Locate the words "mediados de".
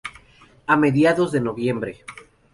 0.77-1.41